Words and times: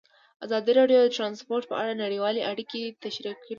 ازادي 0.45 0.71
راډیو 0.79 0.99
د 1.03 1.07
ترانسپورټ 1.15 1.63
په 1.67 1.75
اړه 1.81 1.93
نړیوالې 2.03 2.41
اړیکې 2.51 2.79
تشریح 3.03 3.35
کړي. 3.41 3.49